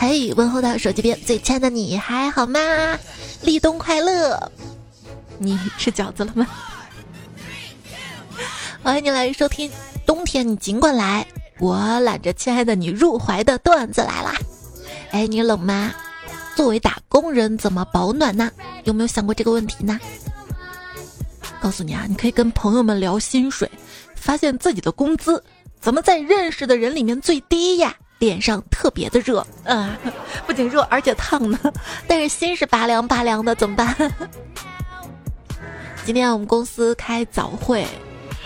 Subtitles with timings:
[0.00, 2.60] 嘿，问候到手机边最亲爱的你还好吗？
[3.42, 4.40] 立冬快乐！
[5.38, 6.46] 你吃饺子了吗？
[8.80, 9.68] 欢迎你来收听，
[10.06, 11.26] 冬天你尽管来，
[11.58, 14.36] 我揽着亲爱的你入怀的段子来啦！
[15.10, 15.92] 哎，你冷吗？
[16.54, 18.52] 作为打工人怎么保暖呢？
[18.84, 19.98] 有没有想过这个问题呢？
[21.60, 23.68] 告诉你啊，你可以跟朋友们聊薪水，
[24.14, 25.42] 发现自己的工资
[25.80, 27.96] 怎么在认识的人里面最低呀？
[28.18, 29.94] 脸上特别的热，嗯，
[30.46, 31.58] 不仅热而且烫呢，
[32.06, 33.94] 但是心是拔凉拔凉的，怎么办？
[36.04, 37.86] 今天我们公司开早会，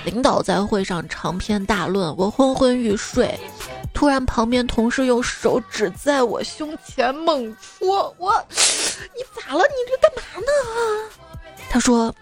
[0.05, 3.39] 领导在会上长篇大论，我昏昏欲睡，
[3.95, 9.65] 突然旁边同事用手指在我胸前猛戳，我，你咋了？
[9.65, 10.47] 你这干嘛呢？
[11.71, 12.15] 他说：“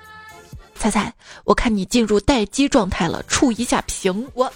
[0.79, 1.13] 彩彩，
[1.45, 4.53] 我看你进入待机状态了，触一下屏。”我。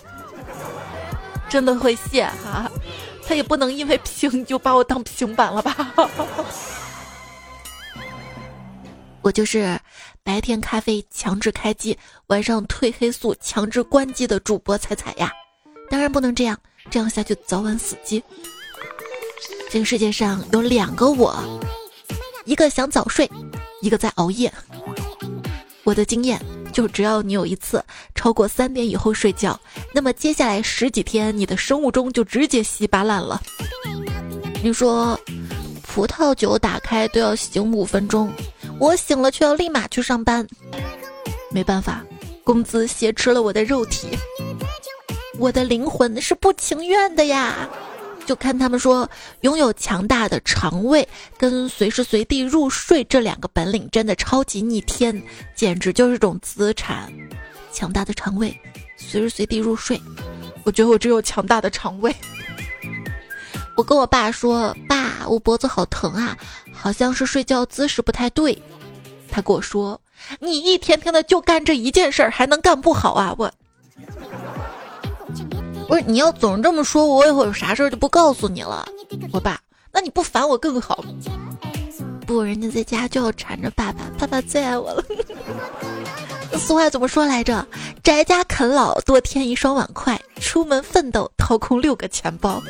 [1.55, 2.69] 真的会谢哈，
[3.25, 5.95] 他也不能因为平就把我当平板了吧？
[9.23, 9.79] 我就是
[10.25, 11.97] 白天咖啡强制开机，
[12.27, 15.33] 晚上褪黑素强制关机的主播彩彩呀。
[15.89, 16.59] 当然不能这样，
[16.91, 18.21] 这样下去早晚死机。
[19.71, 21.41] 这个世界上有两个我，
[22.47, 23.31] 一个想早睡，
[23.81, 24.53] 一个在熬夜。
[25.85, 26.45] 我的经验。
[26.75, 27.83] 就只要你有一次
[28.17, 29.59] 超过三点以后睡觉，
[29.95, 33.41] 那么接下来十几天你的生物钟就直接稀巴烂了。
[34.63, 35.19] 你说，
[35.83, 38.29] 葡萄酒打开都要醒五分钟，
[38.81, 40.45] 我醒了却要立马去上班，
[41.51, 42.05] 没办法，
[42.43, 44.09] 工资挟持了我的肉体，
[45.39, 47.69] 我的灵魂是不情愿的呀。
[48.27, 49.09] 就看他们说，
[49.43, 55.23] 拥有强大的肠胃跟随时随地入睡这两个本领真的超级逆天，
[55.55, 57.13] 简直就是种资产。
[57.71, 58.59] 强大的肠胃，
[58.97, 60.01] 随时随地入睡。
[60.65, 62.15] 我觉得我只有强大的肠胃。
[63.77, 66.37] 我跟我爸说：“爸，我脖子好疼啊，
[66.73, 68.57] 好像是睡觉姿势不太对。”
[69.29, 70.01] 他跟我说
[70.41, 73.53] ：“你一天天的就干这一件事儿，还能干不好啊？”我。
[75.87, 78.87] 不是你要总这么说，我以后有啥事儿就不告诉你了。
[79.33, 79.61] 我爸，
[79.93, 81.05] 那你不烦我更好。
[82.27, 85.05] 不，人家在家就要缠着爸爸，爸爸最爱我了。
[86.59, 87.67] 俗话怎么说来着？
[88.03, 92.63] 宅家啃老多添一双碗筷，出门奋斗掏空六个钱包。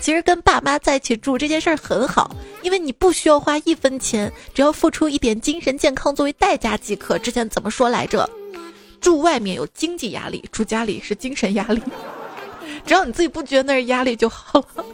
[0.00, 7.16] 其实跟爸妈在一起住这件事儿很好，因为你不需要花一分钱，只要付出一点精神健康作为代价即可。
[7.16, 8.28] 之前怎么说来着？
[9.00, 11.80] 住外面有经济压力，住家里是精神压力。
[12.84, 14.84] 只要你自己不觉得那是压力就好了。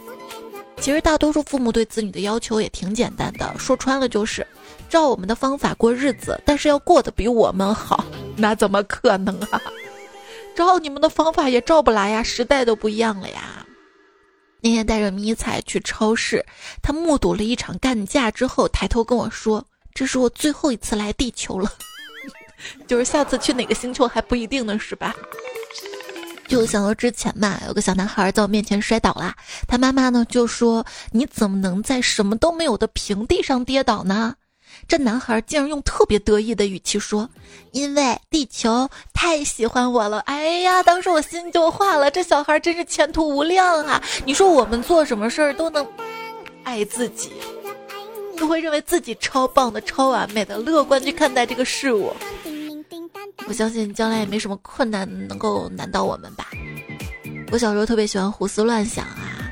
[0.81, 4.47] 其实大多数父母对子女的要求也挺简单的，说穿了就是
[4.89, 8.05] 照我们的方法过日子，但是要过得比我们好，
[8.37, 9.61] 那怎么可能啊？
[10.55, 13.67] 照你们的方法也照不来呀，时代都不一样了呀。
[14.61, 16.45] 那天带着迷彩去超市，
[16.83, 21.73] 他目睹了一场干架之后，抬头跟我说：“这是我最后一次来地球了，
[22.87, 25.15] 就是下次去哪个星球还不一定呢，是吧？”
[26.49, 29.35] 就想到之前嘛，有个小男孩在我面前摔倒了，
[29.69, 34.35] 他妈妈呢就说：“你怎么能在什么都没有的平地上跌倒呢？”
[34.89, 37.29] 这男孩竟然用特别得意的语气说
[37.73, 44.03] ：“因为地球太喜欢我了。”哎呀，当时我心就化了，这小孩真是前途无量啊！
[44.25, 45.87] 你说我们做什么事儿都能
[46.65, 47.33] 爱自己，
[48.39, 52.15] 都会认为自己超棒的、超完美的，乐观去看待这个事物。
[53.47, 56.51] 我相信将来也没什么困难能够难倒我们吧。
[57.51, 59.51] 我小时候特别喜欢胡思乱想啊，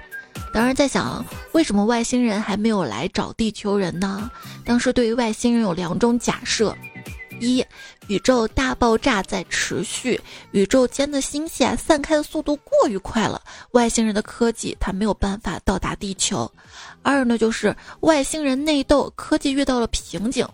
[0.53, 4.31] 当时在想为什么外星人还没有来找地球人呢？
[4.65, 6.77] 当时对于外星人有两种假设：
[7.41, 7.65] 一，
[8.09, 13.41] 宇宙大爆炸在持续，宇宙间的星系啊散开的速度过于快了，
[13.71, 16.47] 外星人的科技它没有办法到达地球；
[17.03, 20.47] 二呢就是外星人内斗，科技遇到了瓶颈。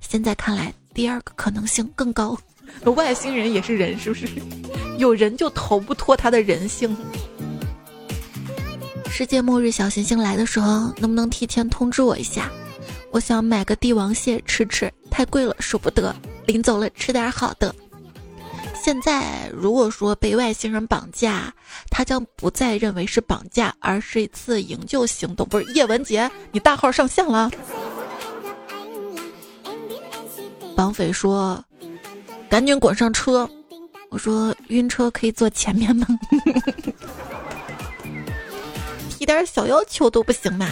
[0.00, 2.34] 现在看来，第二个可能性更高。
[2.96, 4.26] 外星人也是人，是不是？
[4.96, 6.96] 有人就逃不脱他的人性。
[9.10, 12.50] 世界末日小行星来的时候，能不能提前通知我一下？
[13.10, 16.16] 我想买个帝王蟹吃吃，太贵了，舍不得。
[16.46, 17.74] 临走了吃点好的。
[18.82, 21.52] 现在如果说被外星人绑架，
[21.90, 25.46] 他将不再认为是绑架，而是一次营救行动。
[25.46, 27.50] 不是叶文杰，你大号上线了？
[30.76, 31.60] 绑匪说。
[32.48, 33.48] 赶紧滚上车！
[34.08, 36.06] 我说晕车可以坐前面吗？
[39.10, 40.68] 提点小要求都不行吗？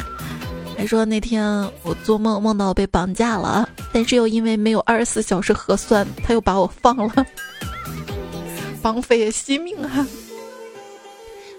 [0.79, 1.45] 还说那天
[1.83, 7.27] 我做梦梦到被绑架了，但是又因为没有二十四小时核酸，他又把我放了。
[8.81, 10.07] 绑匪也惜命啊！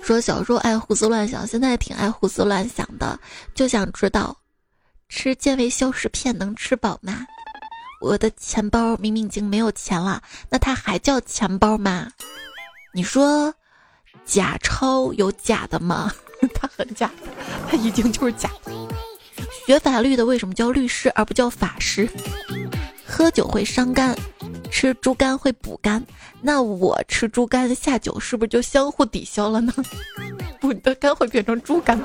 [0.02, 3.20] 说小时候爱胡思乱想，现在挺爱胡思乱想的，
[3.54, 4.36] 就想知道
[5.10, 7.26] 吃健胃消食片能吃饱吗？
[8.02, 12.12] 我的钱包明明已经没有钱了，那它还叫钱包吗？
[12.94, 13.54] 你说
[14.26, 16.12] 假钞有假的吗？
[16.54, 17.10] 它很假，
[17.70, 18.50] 它已经就是假。
[19.66, 22.08] 学法律的为什么叫律师而不叫法师？
[23.08, 24.16] 喝酒会伤肝，
[24.70, 26.06] 吃猪肝会补肝。
[26.42, 29.74] 那我吃猪肝下酒是不是就相互抵消了呢？
[30.60, 32.00] 补的肝会变成猪肝。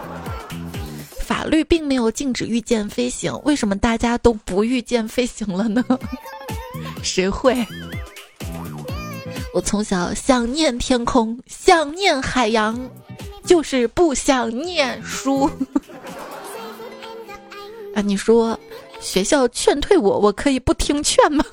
[1.31, 5.85] 法律并没有禁止御剑飞行，为什么大家都不御剑飞行了呢？
[7.05, 7.65] 谁会？
[9.55, 12.77] 我从小想念天空，想念海洋，
[13.44, 15.49] 就是不想念书。
[17.94, 18.59] 啊，你说
[19.00, 21.44] 学校劝退我，我可以不听劝吗？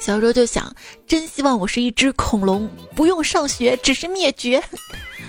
[0.00, 0.74] 小时候就想，
[1.06, 4.60] 真希望我是一只恐龙，不用上学，只是灭绝。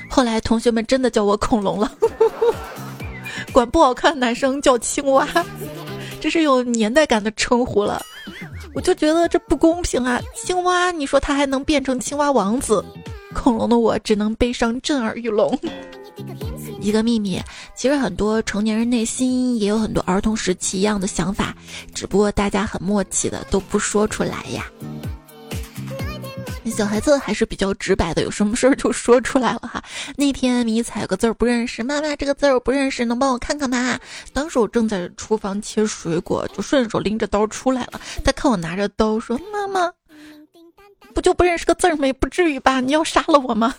[0.09, 1.91] 后来同学们真的叫我恐龙了，
[3.51, 5.27] 管不好看男生叫青蛙，
[6.21, 8.01] 这是有年代感的称呼了。
[8.73, 10.21] 我就觉得这不公平啊！
[10.35, 12.83] 青蛙，你说它还能变成青蛙王子，
[13.33, 15.57] 恐龙的我只能悲伤震耳欲聋。
[16.81, 17.41] 一个秘密，
[17.73, 21.55] 其实很多成年人内心也有很多儿童时期一样的想法，
[21.93, 24.65] 只不过大家很默契的都不说出来呀。
[26.71, 29.81] 小孩子还是比较直白的，有什么事儿就说出来了哈。
[30.17, 33.97] 那天迷彩个字儿不认识，妈妈这个字儿我不认识，能帮我看看吗？
[34.33, 38.01] 当时我正在厨房切水果，就顺手拎着刀出来了。
[38.23, 39.91] 他看我拿着刀说：“妈妈，
[41.13, 42.11] 不就不认识个字儿吗？
[42.19, 42.81] 不至于吧？
[42.81, 43.73] 你要杀了我吗？”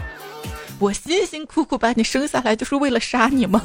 [0.80, 3.62] 我辛辛苦苦把你生下来，就是为了杀你吗？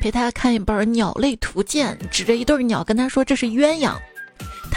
[0.00, 3.96] 陪他看一本《鸟类图鉴》，指着一对鸟跟他说：“这是鸳鸯。”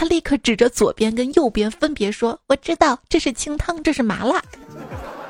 [0.02, 4.42] 他立刻指着左边跟右边，分别说：“我知道这是清汤，这是麻辣，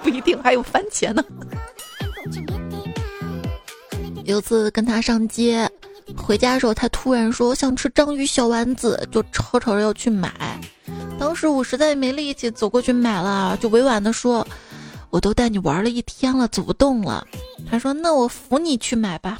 [0.02, 1.22] 不一定还有番茄呢。”
[4.24, 5.70] 有次跟他上街，
[6.16, 10.58] 回家的时候他突然说：“我想吃章鱼小丸子。”就吵吵着要去买。
[11.18, 14.46] 当时我实在没力气走过去买了，就委婉的说
[15.12, 17.26] ：“我都带你玩了一天了，走不动了。”
[17.70, 19.38] 他说：“那我扶你去买吧。”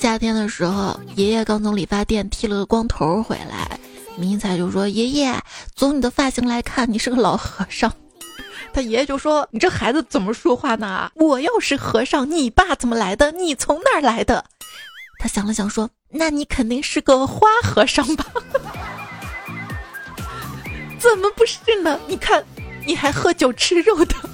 [0.00, 3.78] 夏天的时候，爷爷刚从理发店剃了个光头回来，
[4.16, 5.38] 迷彩就说：“爷爷，
[5.76, 7.92] 从你的发型来看，你是个老和尚。
[8.72, 11.10] ”他爷爷就说：“你这孩子怎么说话呢？
[11.16, 13.30] 我要是和尚，你爸怎么来的？
[13.32, 14.42] 你从哪儿来的？”
[15.20, 18.24] 他想了想说：“那你肯定是个花和尚吧？”
[20.98, 22.00] 怎么不是呢？
[22.08, 22.42] 你看，
[22.86, 24.14] 你还喝酒吃肉的。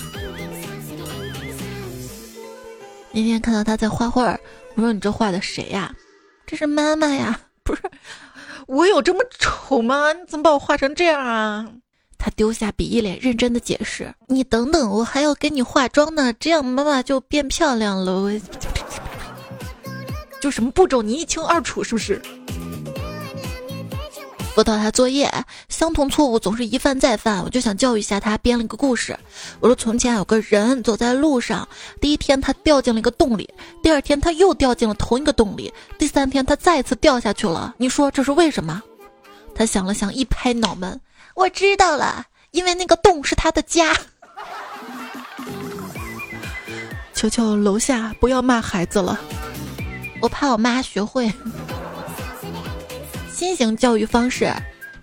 [3.11, 4.39] 那天看到他在画画。
[4.77, 5.95] 我说你这画的谁呀？
[6.47, 7.41] 这是妈妈呀！
[7.63, 7.83] 不是，
[8.67, 10.13] 我有这么丑吗？
[10.13, 11.67] 你怎么把我画成这样啊？
[12.19, 18.31] 他丢下笔，一脸认真的解释：“你等等，我还要给你化妆呢，这样妈妈就变漂亮了。”
[20.41, 22.21] 就什么步骤你一清二楚，是不是？
[24.57, 25.31] 辅导他作业，
[25.69, 29.15] 相同错误总是一犯再犯，我就想教育一下他，编了一个故事。
[29.61, 31.69] 我说：从前有个人走在路上，
[32.01, 33.47] 第一天他掉进了一个洞里，
[33.83, 37.75] 第二天他又掉进了同一个洞里，第三天他再次掉下去了。
[37.77, 38.83] 你说这是为什么？
[39.55, 40.99] 他想了想，一拍脑门，
[41.35, 43.95] 我知道了，因为那个洞是他的家。
[47.13, 49.21] 求求楼下不要骂孩子了，
[50.23, 51.31] 我怕我妈学会。
[53.37, 54.51] 新型教育方式，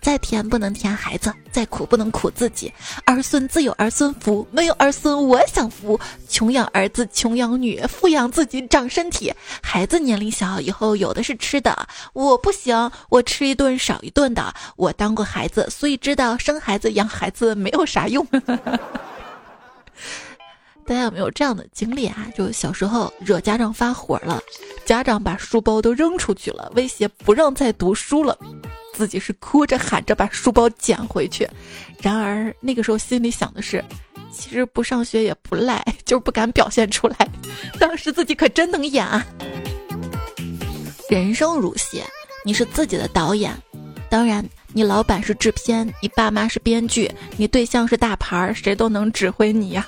[0.02, 2.74] 再甜不能甜孩子，再苦不能苦自己。
[3.06, 6.00] 儿孙自有儿孙福，没有儿孙我享福。
[6.28, 9.32] 穷养儿子穷养女，富养自己长身体。
[9.62, 11.88] 孩子年龄小，以后有的是吃的。
[12.14, 14.52] 我不行，我吃一顿少一顿的。
[14.78, 18.26] 我当过孩子，所以知道生孩子养孩子没有啥用。
[20.86, 22.28] 大家有没有这样的经历啊？
[22.36, 24.42] 就小时候惹家长发火了，
[24.86, 28.38] 家长把书包都扔出去了，威胁不让再读书了，
[28.94, 31.48] 自己是哭着喊着把书包捡回去。
[32.00, 33.84] 然而那个时候心里想的是，
[34.32, 37.16] 其实不上学也不赖，就是不敢表现出来。
[37.80, 39.26] 当时自己可真能演啊！
[41.10, 42.04] 人生如戏，
[42.44, 43.56] 你是自己的导演，
[44.10, 49.88] 当然你老板是制片，你爸妈是编剧，你对象是大牌，谁都能指挥你呀。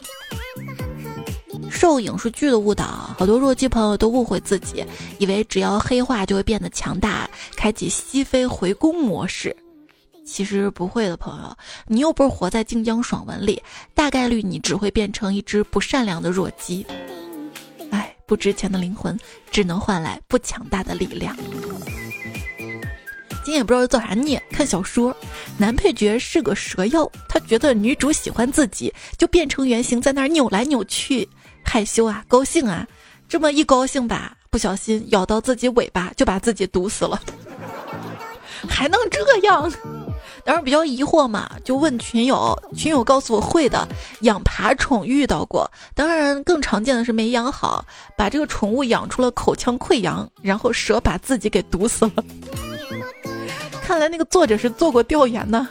[1.69, 2.86] 受影视剧的误导，
[3.17, 4.86] 好多弱鸡朋友都误会自己，
[5.19, 9.55] 以为只要黑化就会变得强大，开启西飞回宫模式。
[10.25, 11.55] 其实不会的，朋友，
[11.86, 13.62] 你又不是活在晋江爽文里，
[13.93, 16.86] 大概率你只会变成一只不善良的弱鸡。
[17.91, 19.15] 哎，不值钱的灵魂
[19.51, 21.36] 只能换来不强大的力量。
[23.43, 25.15] 今天也不知道做啥孽，看小说，
[25.60, 31.29] 男配角是个蛇妖，他觉得女主喜欢自己，就变成原形在那儿扭来扭去，
[31.65, 32.88] 害羞啊，高兴啊，
[33.27, 37.19] 这么一高兴吧，不小心咬到自己尾巴，就把自己毒死了，
[38.69, 39.69] 还能这样？
[40.45, 43.86] 当时比较疑惑嘛，就问群友，群友告诉我会的，
[44.22, 45.69] 养爬宠遇到过。
[45.93, 47.84] 当然，更常见的是没养好，
[48.15, 52.24] 把这个宠物养出了口腔溃疡，然后蛇把自己给毒死了。
[53.84, 55.67] 看来那个作者是做过调研的。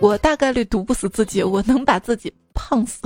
[0.00, 3.00] 我大概率毒不死自己，我能把自己胖死，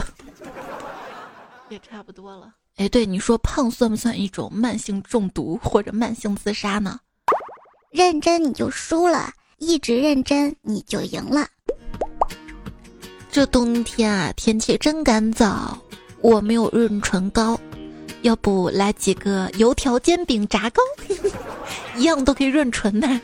[1.69, 2.55] 也差不多了。
[2.77, 7.01] 哎，对，你说胖算不算一种慢性中毒或者慢性自杀呢？
[7.91, 9.33] 认真你就输了。
[9.59, 11.49] 一直认真，你就赢了。
[13.31, 15.75] 这冬天啊，天气真干燥，
[16.21, 17.59] 我没有润唇膏，
[18.21, 20.83] 要不来几个油条煎饼炸糕，
[21.97, 23.21] 一样都可以润唇呢。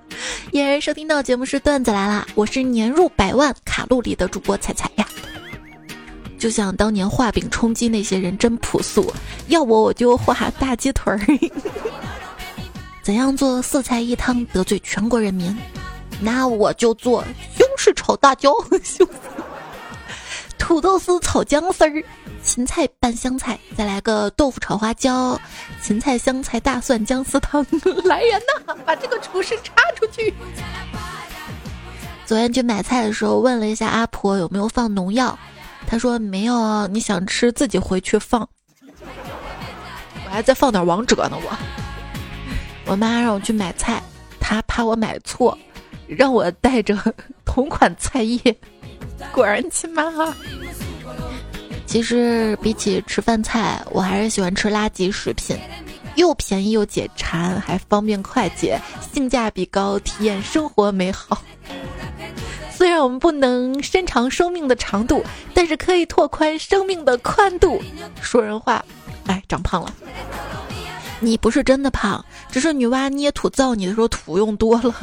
[0.52, 5.08] 也收听到节目是段子来了，我是年入百万卡路里的主播彩彩呀。
[6.40, 9.12] 就像当年画饼充饥那些人真朴素，
[9.48, 11.20] 要我我就画大鸡腿儿。
[13.04, 15.54] 怎样做四菜一汤得罪全国人民？
[16.18, 17.22] 那我就做
[17.54, 18.52] 西红柿炒大椒，
[20.58, 22.04] 土豆丝炒姜丝儿，
[22.42, 25.38] 芹菜拌香菜，再来个豆腐炒花椒，
[25.82, 27.64] 芹菜香菜大蒜姜丝汤。
[28.04, 30.32] 来人呐，把这个厨师插出去！
[32.24, 35.38] 昨天去买菜的时候，问了一下阿婆有没有放农药，
[35.90, 36.86] 他说没有。
[36.86, 38.48] 你想吃自己回去放。
[40.24, 41.50] 我还在放点王者呢，我。
[42.86, 44.00] 我妈让我去买菜，
[44.38, 45.58] 她怕我买错，
[46.06, 46.96] 让我带着
[47.44, 48.56] 同款菜叶。
[49.32, 50.32] 果然亲妈哈。
[51.86, 55.58] 其实比起吃饭菜，我还是喜欢吃垃圾食品，
[56.14, 58.80] 又便宜又解馋，还方便快捷，
[59.12, 61.42] 性价比高，体验生活美好。
[62.80, 65.22] 虽然我们不能伸长生命的长度，
[65.52, 67.78] 但是可以拓宽生命的宽度。
[68.22, 68.82] 说人话，
[69.26, 69.94] 哎，长胖了。
[71.20, 74.94] 你不是真的胖，只是女娲捏土造你的时候土用多了，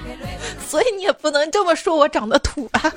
[0.66, 2.90] 所以你也不能这么说我长得土吧。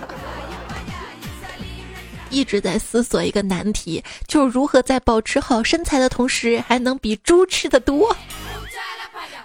[2.30, 8.16] 一直在思索一个难题，就是如何在保持好身材的同时，还能比猪吃的多。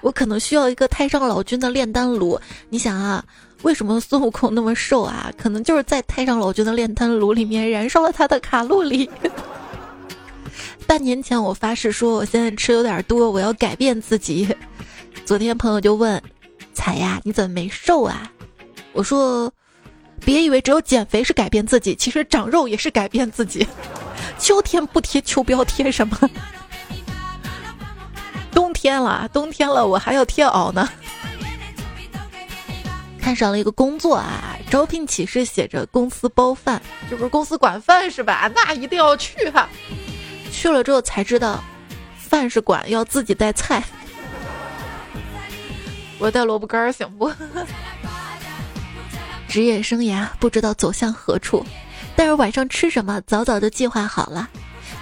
[0.01, 2.41] 我可能需要一个太上老君的炼丹炉。
[2.69, 3.25] 你想啊，
[3.67, 5.29] 为什么孙悟空那么瘦啊？
[5.37, 9.11] 可能就是在太上老君的炼丹炉里面燃烧了他的卡路里。
[10.87, 14.49] 半年前我发誓说，我现在吃有点多，我要改变自己。
[15.27, 16.23] 昨天朋友就问
[16.73, 18.31] ：“彩呀，你怎么没瘦啊？”
[18.95, 19.53] 我说
[20.25, 23.67] ：“别以为只有减肥是改变自己，其实长肉也是改变自己。
[24.39, 26.17] 秋天不贴秋膘，贴什么？
[28.53, 30.89] 冬天了，冬天了，我还要贴袄呢。”
[33.27, 36.81] 看上了一个工作啊，招聘启事写着公司包饭，
[37.11, 38.49] 这不是公司管饭是吧？
[38.55, 39.69] 那一定要去哈。
[40.53, 41.61] 去了之后才知道，
[42.17, 43.83] 饭是管要自己带菜，
[46.21, 47.29] 我带萝卜干行不？
[49.51, 51.67] 职业生涯不知道走向何处，
[52.15, 54.49] 但是晚上吃什么早早就计划好了，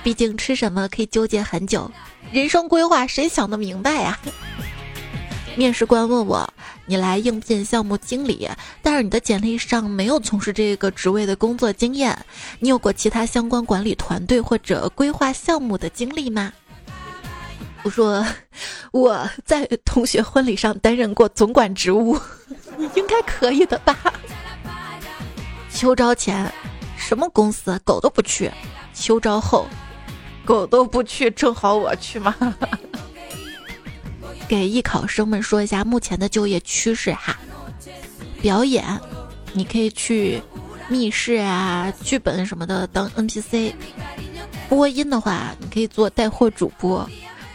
[0.02, 1.90] 毕竟吃什么可以纠结很久，
[2.32, 4.18] 人生规划谁想得明白呀？
[5.56, 6.50] 面试官问我。
[6.86, 8.48] 你来应聘项目经理，
[8.82, 12.16] 但是你的简历上没有从事这个职位的工作经验。
[12.58, 16.52] 你有过其他相关管理团队或者规划项目的经历吗？
[17.82, 18.24] 我说
[18.92, 22.18] 我在同学婚礼上担任过总管职务，
[22.78, 23.96] 你 应该可以的吧？
[25.70, 26.50] 秋招前，
[26.96, 28.50] 什么公司狗都不去；
[28.94, 29.66] 秋招后，
[30.44, 32.34] 狗都不去，正好我去嘛。
[34.48, 37.36] 给艺考生们说一下目前的就业趋势哈。
[38.40, 38.84] 表演，
[39.52, 40.42] 你可以去
[40.88, 43.72] 密室啊、剧本什么的当 NPC；
[44.68, 47.06] 播音的话，你可以做带货主播；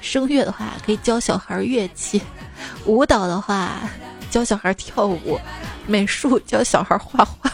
[0.02, 2.20] 声乐的话，可以教小孩乐器；
[2.86, 3.82] 舞蹈的话，
[4.32, 5.40] 教小孩跳舞；
[5.86, 7.52] 美术教小孩画画。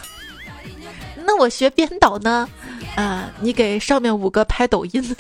[1.25, 2.47] 那我学编导呢？
[2.95, 5.15] 啊，你给上面五个拍抖音。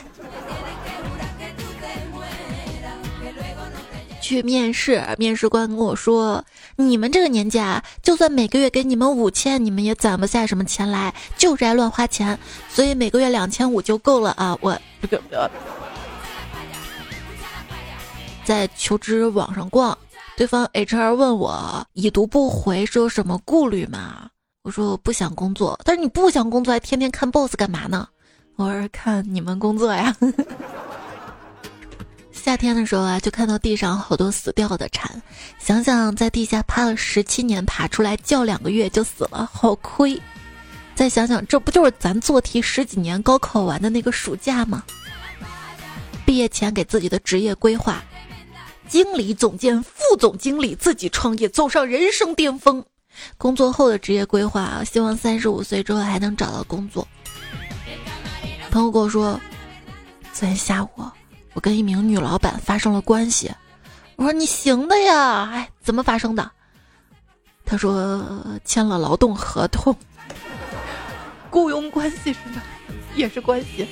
[4.25, 6.43] 去面试，面试官跟我说
[6.77, 12.35] ：“你们这个年纪啊，就算每个月给你们五千，你们也攒不下什么钱来，就是爱乱花钱。
[12.67, 14.75] 所以每个月两千五就够了啊！”我
[18.43, 19.95] 在求职网上逛，
[20.35, 24.27] 对方 HR 问我已读不回是有什么顾虑吗？
[24.63, 28.07] 我说我不想工作，但是你不想工作还天天看 boss 干嘛呢？
[28.55, 30.15] 我是看你们工作呀。
[32.45, 35.19] 夏天的时候啊，就看到地上好多死掉的蝉，
[35.57, 40.21] 想想在地下趴了十七年，爬出来叫两个月就死了，好亏。
[40.93, 44.83] 再想想，这不就是咱做题十几年高考完的那个暑假吗？
[46.23, 48.03] 毕业前给自己的职业规划：
[48.87, 52.85] 经理、总监、副总经理，自己创业，走上人生巅峰。
[53.39, 57.07] 工作后的职业规划，希望三十五岁之后还能找到工作。
[58.69, 59.31] 朋友跟我说，
[60.31, 60.89] 昨天下午
[61.55, 63.51] 我跟一名女老板发生了关系。
[64.17, 66.51] 我说你行的呀，哎，怎么发生的？
[67.65, 68.23] 他说
[68.63, 69.95] 签了劳动合同，
[71.49, 72.61] 雇佣关系是吧？
[73.15, 73.87] 也是关系。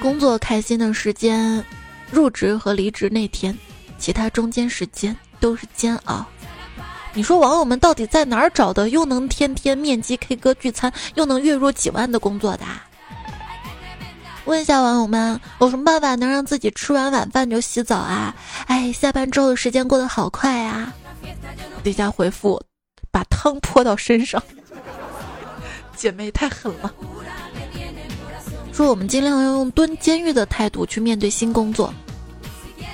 [0.00, 1.64] 工作开心的时间，
[2.10, 3.56] 入职和离职那天，
[3.98, 6.24] 其他中间时间都是煎熬。
[7.14, 12.64] 你说网友们到底在哪儿找的又能天天面基 K 歌聚餐，又能月入几万的工作的？
[14.52, 18.34] 问一下网友们，有什么办法能让自己吃完晚饭就洗澡啊？
[18.66, 20.92] 哎，下班之后的时间过得好快啊！
[21.82, 22.62] 底下回复：
[23.10, 24.42] 把汤泼到身上。
[25.96, 26.92] 姐妹太狠了。
[28.74, 31.90] 说我们尽量要用蹲监狱的态度去面对新工作。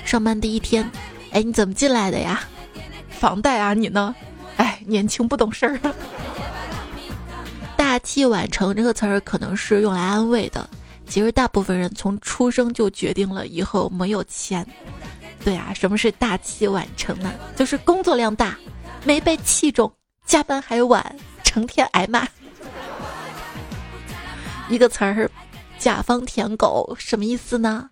[0.05, 0.89] 上班第一天，
[1.31, 2.39] 哎，你怎么进来的呀？
[3.09, 4.15] 房贷啊，你呢？
[4.55, 5.77] 哎，年轻不懂事儿。
[7.75, 10.69] 大器晚成这个词儿可能是用来安慰的，
[11.09, 14.65] 其实大部分人从出生就决定了以后没有钱。
[15.43, 17.33] 对啊，什么是大器晚成呢？
[17.55, 18.57] 就是工作量大，
[19.03, 19.91] 没被器重，
[20.25, 22.27] 加班还晚，成天挨骂。
[24.69, 25.31] 一个词儿，
[25.79, 27.89] 甲方舔狗，什么意思呢？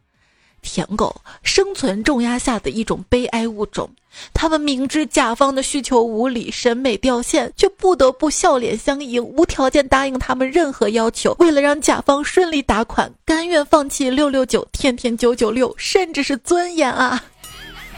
[0.68, 3.90] 舔狗生存重压下的一种悲哀物种，
[4.34, 11.34] 他们明知甲方的需求无理、审美掉线，却不得不笑脸相迎，无条件答应他们任何要求。
[11.40, 17.24] 为了让甲方顺利打款，甘愿放弃六六九、天天九九六，甚至是尊严啊！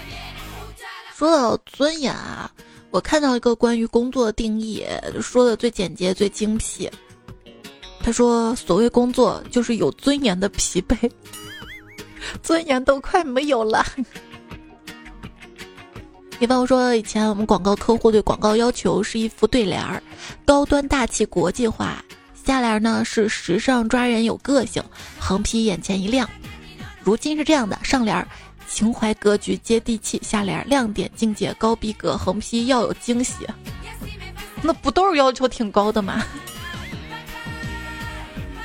[1.18, 2.52] 说到尊严啊，
[2.92, 4.86] 我看到一个关于工作的定义，
[5.20, 6.88] 说的最简洁、最精辟。
[8.02, 10.96] 他说：“所谓工作，就是有尊严的疲惫。”
[12.42, 13.86] 尊严都快没有了。
[16.40, 20.02] 比方说，以前我们广告客户对广告要求是一副对联儿，
[20.46, 22.02] 高端大气国际化；
[22.46, 24.82] 下联呢是时尚抓人有个性，
[25.20, 26.30] 横批眼前一亮。
[27.04, 28.26] 如今是这样的：上联
[28.70, 33.46] 情怀格局接地气，下联亮点境界高逼格，横批要有惊喜。
[34.62, 36.24] 那不都是要求挺高的吗？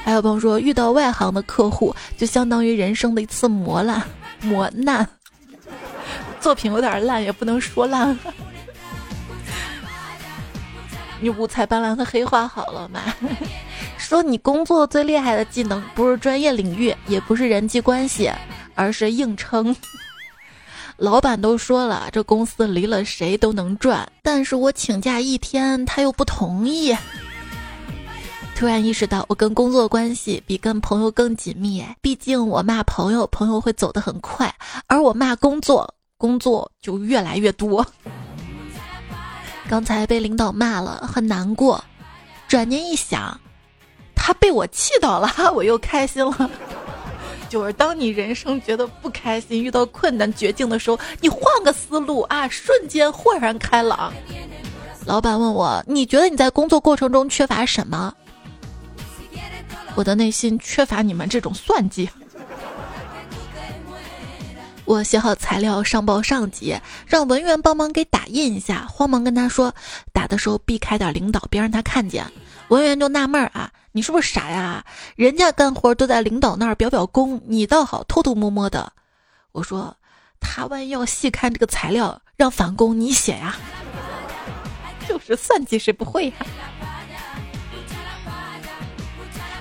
[0.04, 4.02] 还有朋友说，遇到外行的客户就相当于人生的一次磨难，
[4.42, 5.08] 磨难。
[6.40, 8.16] 作品有点烂，也不能说烂。
[11.20, 13.00] 你五彩斑斓的黑化好了吗？
[13.96, 18.30] 说你工作最厉害的技能不是专业领域，也不是人际关系，
[18.74, 19.74] 而是硬撑。
[20.98, 26.94] 老板都说了，这公司离了谁都能赚，但是我请假一天，他又不同意。
[28.54, 34.48] 突然意识到，我跟工作关系比跟朋友更紧密，毕竟我骂朋友，朋友会走得很快；
[34.86, 37.84] 而我骂工作，工作就越来越多。
[39.68, 41.82] 刚才被领导骂了，很难过。
[42.46, 43.38] 转念一想，
[44.14, 46.50] 他被我气到了， 我又开心了。
[47.50, 54.12] 就是当你人生觉得不开心、遇到困难、绝境的时候，你换个思路啊，瞬间豁然开朗。
[55.04, 58.14] 老板问我：“你觉得你在工作过程中缺乏什么？”
[59.94, 62.08] 我的内心缺乏你们这种算计。
[64.84, 68.86] 我写好材料上报上级，让文员帮忙给打印一下。
[68.86, 69.74] 慌忙跟他说，
[70.12, 72.30] 打的时候避开点领导，别让他看见。
[72.68, 74.84] 文员就纳闷啊，你是不是傻呀？
[75.16, 78.92] 人家干活都在领导那儿表表功，你倒好偷偷摸摸的。
[79.52, 79.96] 我说，
[80.38, 83.56] 他万一要细看这个材料，让返工你写呀？
[85.08, 86.34] 就是算计谁不会呀？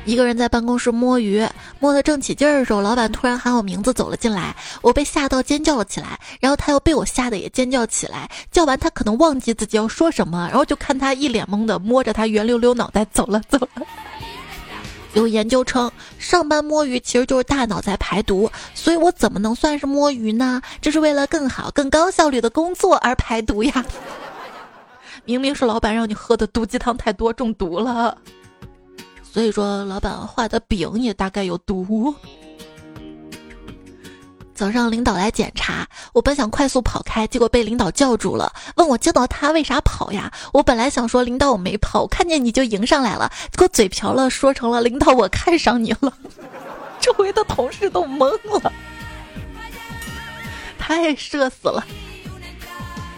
[0.06, 1.48] 一个人在办公室摸鱼，
[1.80, 8.30] 摸得正起劲儿的时候，老板突然喊我名字走了进来，我被吓到尖叫了起来，然后他又被我吓得也尖叫起来。
[8.52, 13.88] 叫完他可能忘记自己要说什么，然后就看他一脸懵的摸着他圆溜溜脑袋走了走了。
[15.14, 15.90] 有研究称，
[16.20, 20.62] 上班摸鱼其实就是大脑在排毒，所以我怎么能算是摸鱼呢？
[20.82, 23.86] 这是为了更好、更高效率的工作而排毒呀！
[25.24, 28.18] 明明是老板让你喝的毒鸡汤太多，中毒了。
[29.34, 32.14] 所以说，老板画的饼也大概有毒。
[34.54, 40.32] 早上领导来检查，我本想快速跑开，结果被领导叫住了，问我见到他为啥跑呀？
[40.54, 46.14] 我本来想说领导我没跑，我看见你就迎上来了，结果嘴瓢了，说成了领导我看上你了。
[47.02, 48.30] 周围的同事都懵
[48.62, 48.72] 了。
[50.78, 51.84] 太社死了。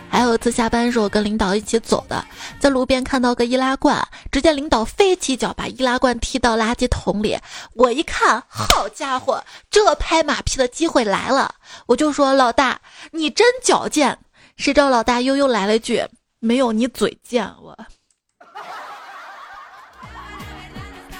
[0.10, 2.24] 还有一次下班时候跟领导一起走的，
[2.58, 7.38] 在路边看到个易拉罐，只见领导飞起脚把易拉罐踢到垃圾桶里。
[7.74, 11.56] 我一看，好家伙，这拍马屁的机会来了，
[11.88, 12.80] 我就说老大
[13.12, 14.18] 你真矫健。
[14.56, 16.02] 谁知道老大又又来了句
[16.39, 17.78] ：“没有你嘴贱。”我，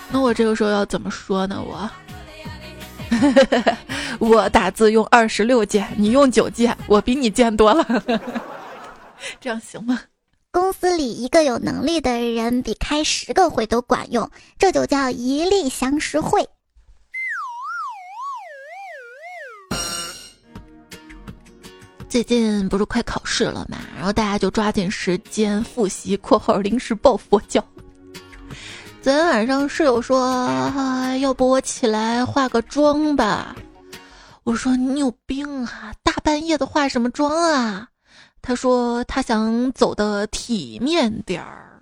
[0.10, 1.62] 那我这个时候要怎么说呢？
[1.62, 1.90] 我，
[4.26, 7.86] 我打字用二十六键，你用九键，我比你贱多了。
[9.40, 10.02] 这样行吗？
[10.52, 16.48] 公司里一个有能力的人比开十个会都管用，这就叫一力降十会。
[22.08, 27.62] 最近不是快考试了嘛，然后大家就抓紧时间复习（括号临时抱佛脚）。
[29.04, 33.54] 昨天晚上室友说：“啊要不我起来化个妆吧？”
[34.46, 37.90] 我说：“你有病啊，大半夜的化什么妆啊？”
[38.46, 41.82] 他说他想走的体面点儿，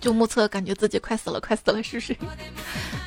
[0.00, 2.16] 就目测感觉自己快死了，快死了，是不是？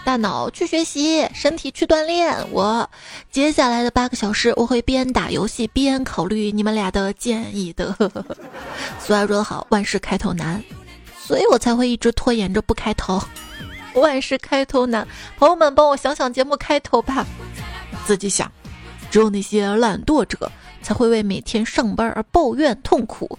[0.05, 2.35] 大脑去学习，身体去锻炼。
[2.51, 2.87] 我
[3.31, 7.91] 接下来的八个小时，我会边打游戏边考虑你们俩的建议的。
[9.01, 10.63] 俗话说得好，万事开头难，
[11.19, 13.19] 所以我才会一直拖延着不开头。
[13.95, 17.25] 万事开头难，朋友们帮我想想节目开头吧，
[18.05, 18.51] 自己想。
[19.09, 23.37] 只有那些懒惰者才会为每天上班而抱怨痛苦，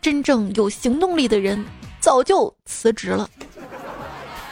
[0.00, 1.64] 真正有行动力的人
[2.00, 3.28] 早就辞职了。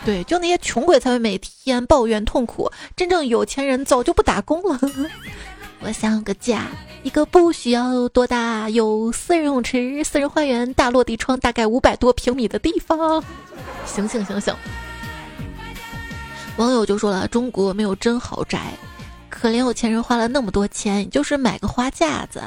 [0.05, 4.79] 对，就那些穷鬼才会每天抱怨痛苦，真正有钱人早就不打工了。
[5.81, 6.67] 我想个家，
[7.03, 13.23] 一个不需要多大，有私人泳池、私人花园、大落地窗，大概五百多平米的地方。
[13.85, 14.55] 醒醒醒醒！
[16.57, 18.75] 网友就说了：“中国没有真豪宅。”
[19.43, 22.41] 可怜有钱人花了那么多钱，也就是买个花架子。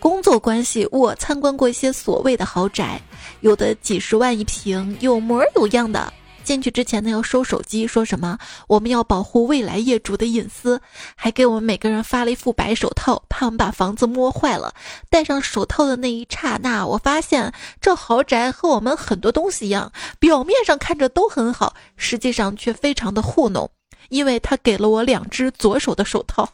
[0.00, 2.98] 工作关系，我参观过一些所谓的豪宅，
[3.42, 6.10] 有的几十万一平，有模有样的。
[6.42, 10.80] 进去之前呢，要收手机，说什么我们要保护未来业主的隐私，
[11.14, 14.72] 还给我们每个人发了一副白手套，怕我们把房子摸坏了。
[15.10, 23.70] 戴上手套的那一刹那，我发现这豪宅和我们很多东西一样，表面上看着都很好，实际上却非常的糊弄。
[24.12, 26.46] 因为他给了我两只左手的手套，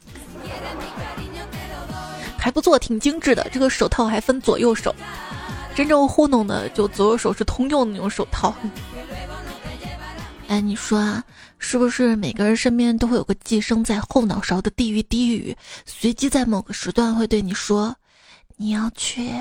[2.39, 3.45] 还不错，挺精致的。
[3.53, 4.95] 这个手套还分左右手，
[5.75, 8.55] 真正糊弄的就左右手是通用的那种手套。
[10.47, 11.25] 哎，你说啊，
[11.59, 17.93] 是不是每个人身边都会有个寄生在后脑勺的地狱低语，随机在某个时段会对你说，
[18.57, 19.33] 你要去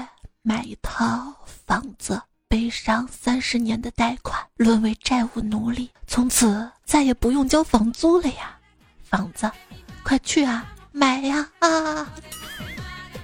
[0.42, 1.36] 买一套
[1.68, 2.20] 房子？
[2.50, 8.58] 背上三十年的贷款，沦为债务奴隶，从此再也不用交房租了呀！
[9.04, 9.52] 房子，
[10.04, 12.08] 快去啊，买呀啊！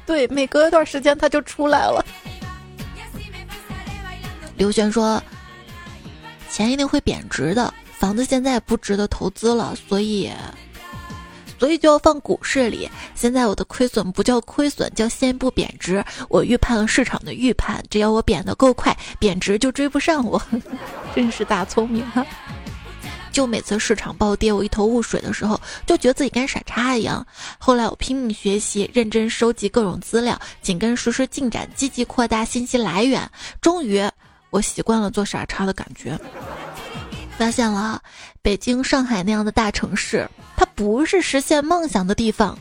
[0.06, 2.06] 对，每隔一段时间他就出来了。
[4.58, 5.24] 刘璇说
[6.52, 10.30] ：“钱一定会贬值的，房子现在不值得投资了，所以。”
[11.58, 12.90] 所以就要放股市里。
[13.16, 16.04] 现在我的亏损不叫亏损，叫先不贬值。
[16.28, 20.42] 我预判了市场的预判，只要我贬得够快，贬值就追不上我。
[21.16, 22.26] 真是大聪明啊！
[23.34, 27.26] 就每次市场暴跌，我一头雾水的时候，就觉得自己跟傻叉一样。
[27.58, 33.30] 后来我拼命学习，认真收集各种资料，紧跟实时进展，积极扩大信息来源。
[33.60, 34.02] 终于，
[34.52, 36.18] 我习惯了做傻叉的感觉。
[37.38, 38.00] 发现了，
[38.44, 42.58] 北京、上海那样的大城市，它不是实现梦想的地方，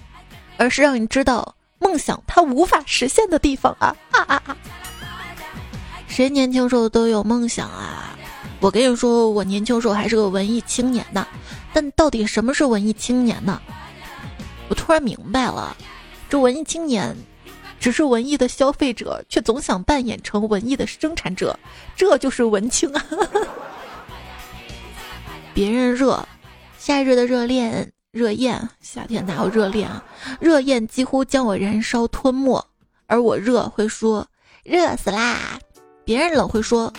[0.57, 3.95] 而是让你知道梦想它无法实现的地方啊！
[4.11, 4.57] 啊啊啊！
[6.09, 8.12] 谁年轻时候都有梦想啊？
[8.63, 11.27] 我跟你说，我年轻时候还是个文艺青年呢。
[11.73, 13.61] 但到底什么是文艺青年呢？
[14.69, 15.77] 我突然明白了，
[16.31, 17.13] 这文艺青年
[17.81, 21.59] 只是文艺的消费者，却总想扮演成文艺的生产者，
[21.97, 23.05] 这就是文青啊！
[25.53, 26.25] 别人热，
[26.79, 30.05] 夏日的热恋热焰，夏天哪有热恋啊？
[30.39, 32.65] 热焰几乎将我燃烧吞没，
[33.09, 34.25] 而我热会说
[34.63, 35.59] 热死啦。
[36.05, 36.93] 别人冷会说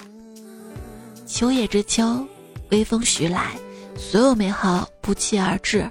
[1.26, 2.26] 秋叶知秋，
[2.70, 3.52] 微风徐来，
[3.98, 5.90] 所有美好不期而至。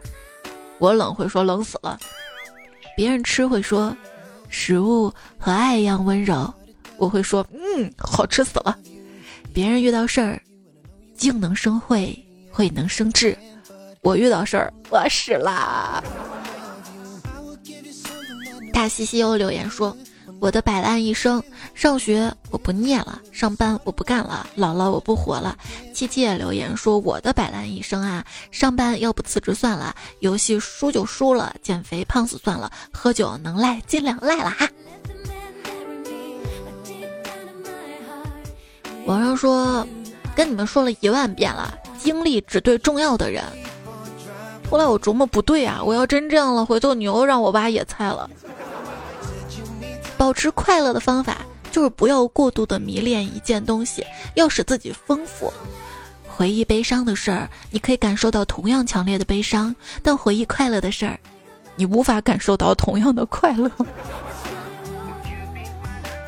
[0.78, 1.98] 我冷会说冷死了。
[2.96, 3.96] 别人吃会说
[4.48, 6.52] 食物和爱一样温柔，
[6.96, 8.78] 我会说嗯好吃死了。
[9.52, 10.40] 别人遇到事儿，
[11.16, 12.18] 静能生慧。
[12.54, 13.34] 慧能生智，
[14.02, 16.04] 我遇到事儿我死啦。
[18.74, 19.96] 大西西又留言说
[20.42, 21.40] ：“我的摆烂一生，
[21.72, 25.56] 上学我不念了，上班我不干了，老了我不活了。
[25.94, 34.68] 七七也留言说我的摆烂一生啊，上班要不辞职算了，游戏输就输了，减肥胖死算了，喝酒能赖尽量赖了哈。
[39.06, 39.86] 网上说，
[40.34, 43.44] 跟你们说了一万遍了，精力只对重要的人。
[44.68, 48.28] 后来我琢磨不对啊，我要真这样了，回头你又让我挖野菜了。
[50.32, 54.02] 保持快乐的方法就是不要过度的迷恋一件东西，
[54.34, 55.52] 要使自己丰富。
[56.26, 61.20] 回忆悲伤的事儿，你可以感受到同样强烈的悲伤；但回忆快乐的事儿，
[61.76, 63.70] 你无法感受到同样的快乐。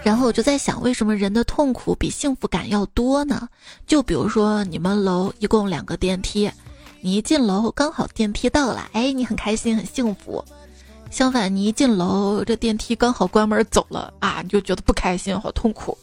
[0.03, 3.49] 然后我就在想，为什么人的痛苦比幸福感要多呢？
[3.87, 6.53] 就比如说，你们楼一共两个电梯，
[7.01, 10.45] 你一进楼刚好电梯到了，哎，你很开心很幸福。
[11.15, 15.97] 相反，你一进楼，这电梯刚好关门走了啊，你就觉得不开心，好痛苦。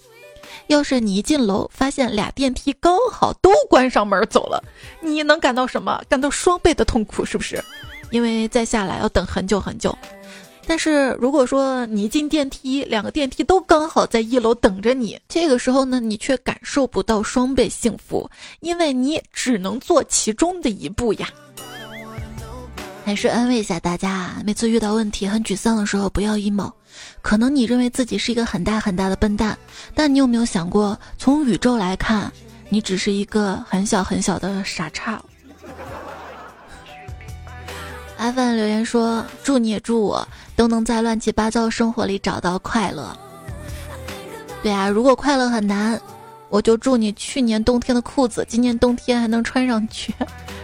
[0.68, 4.64] 要是你一进楼，发现俩电梯刚好都关上门走了，
[5.02, 6.02] 你能感到什么？
[6.08, 7.62] 感到双倍的痛苦，是不是？
[8.12, 9.94] 因为再下来要等很久很久。
[10.66, 18.30] 但是如果说你一进电梯，两个电梯都刚好在一楼等着你，这个时候呢，你却感受不到双倍幸福，
[18.62, 21.28] 因为你只能坐其中的一步呀。
[23.12, 26.72] 还是安慰一下大家，每次遇到问题很沮丧的时候，不要 emo。
[27.22, 29.58] 可能你认为自己是一个很大很大的笨蛋，
[29.94, 32.32] 但你有没有想过，从宇宙来看，
[32.70, 35.22] 你只是一个很小很小的傻叉。
[38.16, 43.14] 阿凡留言说：“祝你也祝我都能在乱七八糟生活里找到快乐。”
[44.64, 46.00] 对啊，如果快乐很难，
[46.48, 50.14] 我就祝你去年冬天的裤子今年冬天还能穿上去。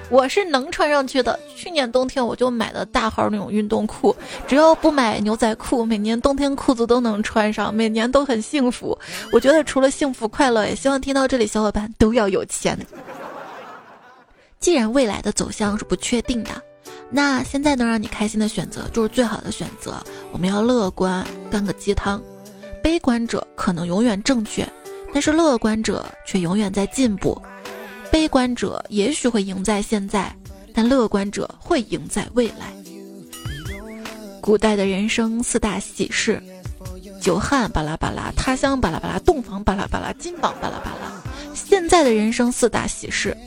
[0.09, 1.37] 我是能穿上去的。
[1.55, 4.15] 去年冬天我就买的大号那种运动裤，
[4.47, 8.97] 只要不买牛仔裤，每年冬天裤子都能穿上，每年都很幸福。
[9.31, 12.77] 我觉得除了幸福快乐，也希望听到这里小伙伴都要有钱。
[14.59, 16.49] 既然未来的走向是不确定的，
[17.09, 20.01] 那现在能让你开心的选择就是最好的选择。
[20.31, 22.21] 我们要乐观，干个鸡汤。
[22.81, 24.65] 悲观者可能永远正确，
[25.13, 27.39] 但是乐观者却永远在进步。
[28.17, 30.35] 悲观者也许会赢在现在，
[30.73, 32.73] 但乐观者会赢在未来。
[34.41, 36.41] 古代的人生四大喜事：
[37.21, 41.21] 久旱巴拉巴拉，他乡巴拉巴拉，洞房巴拉巴拉，金榜巴拉巴拉。
[41.53, 43.37] 现在的人生四大喜事：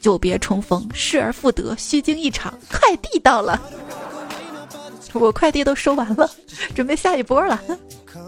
[0.00, 2.52] 久别重逢，失而复得，虚惊一场。
[2.68, 3.62] 快递到了，
[5.12, 6.28] 我快递都收完了，
[6.74, 7.62] 准备下一波了。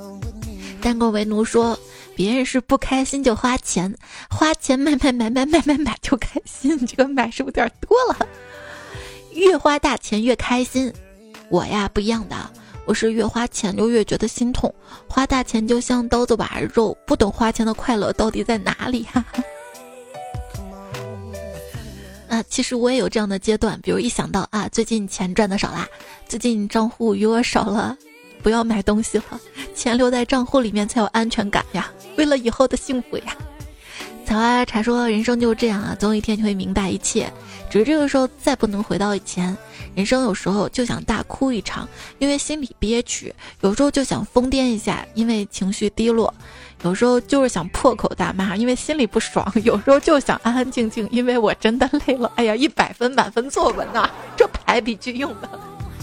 [0.80, 1.76] 单钩为奴说。
[2.16, 3.94] 别人是不开心就花钱，
[4.31, 6.79] 花钱买买买买买买买就开心。
[6.87, 8.27] 这个买是不是有点多了？
[9.33, 10.92] 越花大钱越开心。
[11.50, 12.37] 我呀不一样的，
[12.87, 14.72] 我是越花钱就越觉得心痛。
[15.09, 19.24] 花大钱就像刀子把肉，不懂花钱的快乐到底在哪里呀？
[22.29, 25.87] 啊，其实我也有这样的阶段，比如一想到啊，最近钱赚的少啦，
[26.27, 27.96] 最近账户余额少了。
[28.44, 29.24] 不要买东西了，
[29.74, 31.90] 钱留在账户里面才有安全感呀。
[32.16, 33.37] 为了以后的幸福呀。
[34.26, 37.30] 草花茶说：“人生就是这样啊，总有一天你会明白一切，
[37.68, 39.54] 只是这个时候再不能回到以前。
[39.94, 41.87] 人生有时候就想大哭一场，
[42.18, 43.30] 因为心里憋屈；
[43.61, 46.33] 有时候就想疯癫一下，因为情绪低落；
[46.85, 52.33] 有时候就是想破口大骂，因为心里不爽；有时候就想安安静静，因为我真的累了。
[52.37, 55.48] 哎呀，一百分满分作文呐，这排比句用的。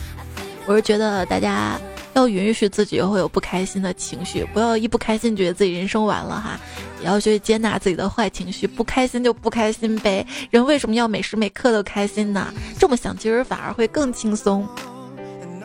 [0.67, 1.79] 我是觉得大家。”
[2.13, 6.59] 要允许自己会有不开心的情绪，不要一不开心觉得自己人生完了哈，
[6.99, 10.25] 也要学会接纳自己的坏情绪，不开心就不开心呗。
[10.49, 12.53] 人为什么要每时每刻都开心呢？
[12.77, 14.67] 这么想其实反而会更轻松。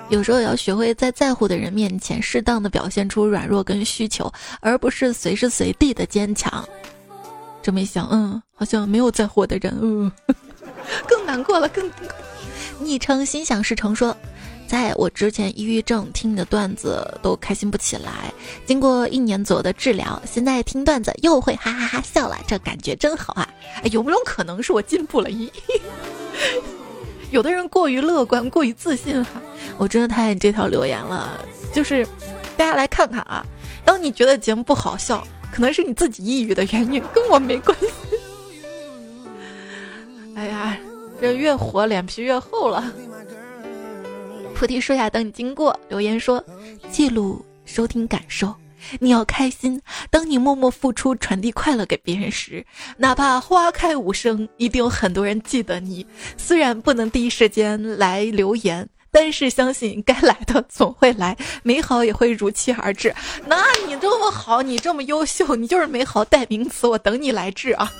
[0.09, 6.65] 有时候也要学会在在乎的人面前适当的表现出软弱跟需求，而不是随时随地的坚强。
[7.61, 10.13] 这么一想，嗯，好像没有在乎的人，嗯，
[11.09, 11.91] 更难过了，更。
[12.79, 14.17] 昵称心想事成说。
[14.68, 18.33] 在我之前，抑郁症听你的段子都开心不起来。
[18.66, 23.48] 经过一年左右的治疗，现在听段子又会哈哈哈笑了，这感觉真好啊！
[23.92, 25.31] 有没有可能是我进步了？
[25.31, 25.48] 咦，
[27.31, 29.40] 有的人过于乐观，过于自信哈。
[29.79, 31.40] 我真的太爱你这条留言了，
[31.72, 32.07] 就是
[32.57, 33.46] 大家来看看啊，
[33.85, 37.87] 当你觉得节目不好笑，可能是你自己抑郁的原因，跟我没关系。
[40.35, 40.76] 哎呀，
[41.20, 42.92] 这越活脸皮越厚了。
[44.59, 46.42] 菩提树下等你经过，留言说：
[46.90, 48.55] 记录收听感受，
[48.99, 49.79] 你要开心。
[50.09, 52.64] 当你默默付出，传递快乐给别人时，
[52.97, 56.07] 哪怕花开无声，一定有很多人记得你。
[56.38, 63.14] 虽然不能第一时间来留言，但是相信该来的总会来，美好也会如期而至。
[63.47, 67.92] 那你这么好，你这么优秀，你就是美好代名词，我等你来治啊！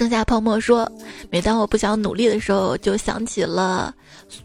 [0.00, 0.90] 剩下泡沫说，
[1.28, 3.94] 每当我不想努力的时候，就想起了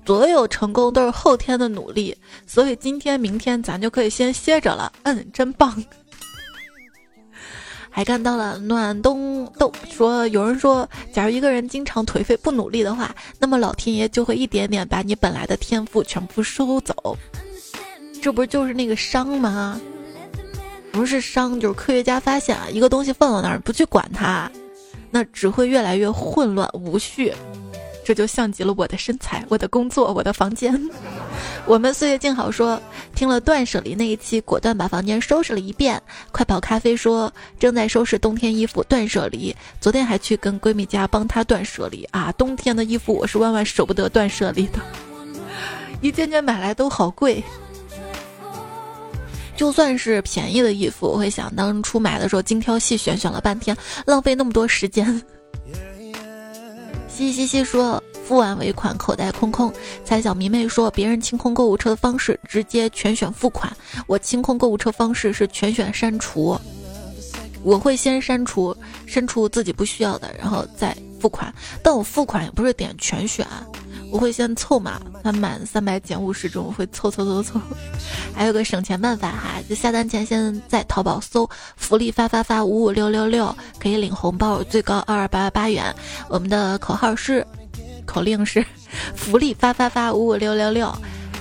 [0.06, 2.14] 所有成功都是后天的努力，
[2.46, 4.92] 所以今天、明天咱就可以先歇着了。
[5.04, 5.82] 嗯，真棒。
[7.90, 17.18] 还看到了暖冬豆说，有人说，假如一个人经常颓废不努力的话，那么老天爷就会一点点把你本来的天赋全部收走。
[18.22, 19.80] 这不就是那个伤吗？
[20.92, 24.52] 不是伤，就是科学家发现啊，一个东西放到那儿不去管它。
[25.16, 27.34] 那只会越来越混乱无序，
[28.04, 30.78] 这就像极了我的身材、我的工作、我的房间。
[31.66, 32.78] 我们岁月静好说，
[33.16, 36.02] 听了断舍离那一期，果断把房间收拾了一遍。
[36.34, 39.56] 快跑咖啡说，正在收拾冬天衣服，断舍离。
[39.80, 44.80] 昨天还去跟闺蜜家帮她断舍离啊，冬天的衣服我是万万舍不得断舍离的，
[46.02, 47.42] 一件件买来都好贵。
[49.56, 55.22] 就算是便宜的衣服，我会想当初买的时候精挑细选，选了半天，浪费那么多时间。
[57.08, 59.72] 嘻嘻嘻说付完尾款口袋空空，
[60.04, 63.72] 猜小迷妹说别人清空购物车的方式直接全选付款，
[64.06, 66.60] 我清空购物车方式是全选删除。
[67.64, 68.76] 我会先删除
[69.08, 73.48] 删除自己不需要的，然后再付款，但我付款也不是点全选。
[74.12, 77.62] 我会先凑嘛，它满三百减五十种，我会凑凑凑凑。
[78.34, 85.94] 还有个省钱办法哈，就下单前先在淘宝搜福利发发发五五六六六，可以领红包，最高二二八八八元。
[86.30, 87.46] 我们的口号是，
[88.06, 88.66] 口令是
[89.16, 90.94] 福利发发发五五六六六。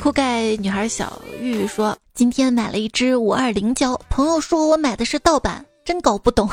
[0.02, 6.48] 酷盖女孩小玉说，今天买了一支五二零胶，朋友说我买的是盗版，真搞不懂。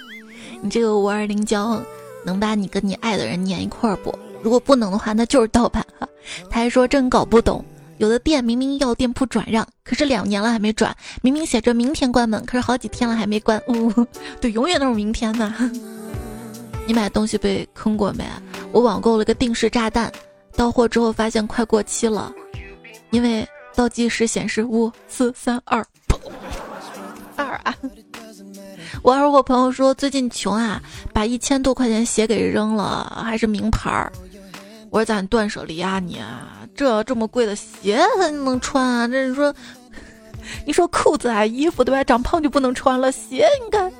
[0.62, 1.82] 你这个五二零胶
[2.24, 4.18] 能把你跟你爱的人粘一块不？
[4.42, 6.08] 如果不能的话，那就是盗版哈。
[6.50, 7.64] 他还说真搞不懂，
[7.98, 13.60] 有的店明明要店铺转让，可是两年了还没转；明明写着明天关门，可是好几天了还没关。
[13.68, 13.92] 呜，
[14.40, 15.54] 对，永远都是明天呢。
[16.86, 18.24] 你买东西被坑过没？
[18.72, 20.12] 我网购了个定时炸弹，
[20.56, 22.32] 到货之后发现快过期了，
[23.10, 25.84] 因为倒计时显示五四三二，
[27.36, 27.74] 二啊。
[29.02, 34.12] 我二货朋友说最近穷啊，把一千多块钱鞋给扔了，还是名牌儿。
[34.96, 36.18] 我说咱断舍离啊，你
[36.74, 39.06] 这这么贵的鞋还能穿啊？
[39.06, 39.54] 这你说，
[40.64, 42.02] 你说裤子啊、衣服对吧？
[42.02, 43.92] 长胖就不能穿了，鞋你看，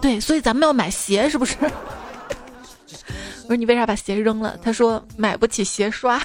[0.00, 1.54] 对，所以咱们要买鞋是不是？
[3.44, 4.58] 我说你为啥把鞋扔了？
[4.62, 6.18] 他说买不起鞋刷。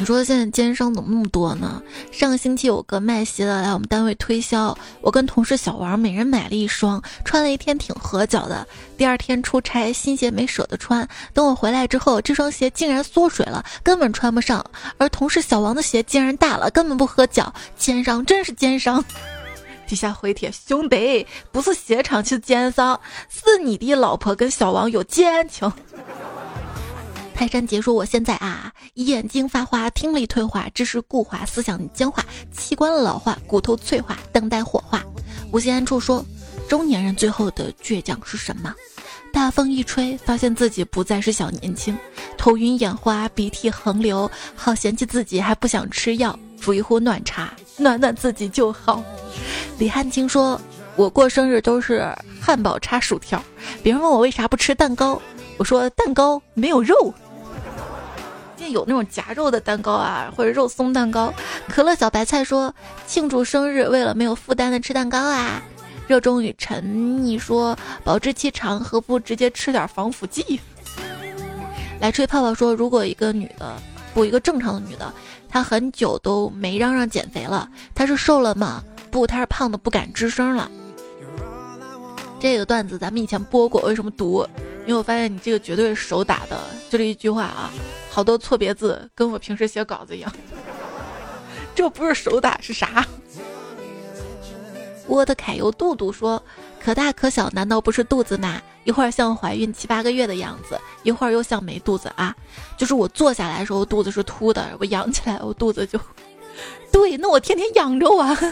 [0.00, 1.82] 你说现在奸商怎么那么多呢？
[2.12, 8.64] 上个星期有个卖鞋的来我们单位推销，我跟同事小王每人买了一双，穿了一天挺合脚的。
[8.96, 14.64] 第二天出差，新鞋没舍得穿，等我回来之后，这双鞋竟然缩水了，根本穿不上。
[14.98, 17.52] 而同事小王的鞋竟然大了，根本不合脚。
[17.76, 19.04] 奸商真是奸商！
[19.88, 25.70] 底下回帖：兄弟，不是鞋厂是奸商，是你的老婆跟小王有奸情。
[27.34, 28.72] 泰山杰说：“我现在啊，
[29.04, 35.04] 眼睛发花，听力退化，知识固化，思想僵化，器官老化，骨头脆化，等待火化。”
[35.52, 36.24] 无心安处说
[36.68, 38.74] ：“中年人最后的倔强是什么？
[39.32, 41.96] 大风一吹，发现自己不再是小年轻，
[42.36, 49.02] 头晕眼花，鼻涕横流，好嫌弃自己，还不想吃药，煮一壶暖茶，暖暖自己就好。”
[49.78, 50.60] 李汉清说
[50.96, 53.40] ：“我过生日都是汉堡插薯条，
[53.80, 55.22] 别人问我为啥不吃蛋糕，
[55.56, 57.14] 我说蛋糕没有肉。”
[58.66, 61.32] 有那种夹肉的蛋糕啊，或者肉松蛋糕。
[61.68, 62.74] 可乐小白菜说
[63.06, 65.62] ：“庆祝生日，为了没有负担的吃蛋糕啊。”
[66.08, 70.58] 热衷于沉溺说：“保质期长，何不直接吃点防腐剂？”
[72.00, 73.76] 来吹泡泡说：“如果一个女的，
[74.14, 75.12] 不一个正常的女的，
[75.48, 78.82] 她很久都没嚷嚷减肥了，她是瘦了吗？
[79.10, 80.70] 不，她是胖的不敢吱声了。”
[82.40, 84.46] 这个段子咱们以前播过，为什么读？
[84.86, 87.70] 因为我发现你这个绝对是手打的，就这一句话啊。
[88.10, 90.32] 好多错别字，跟我平时写稿子一样。
[91.74, 93.04] 这不是手打是啥？
[95.06, 96.42] 我的揩油肚肚说
[96.82, 98.60] ：“可大可小，难道不是肚子吗？
[98.84, 102.34] 一会儿像怀孕七八个月的样子，一会儿又像没肚子啊。
[102.76, 105.98] 就是我坐下来的时候肚子是凸的，我仰起来我肚子就……
[106.90, 108.36] 对，那我天天仰肉啊。”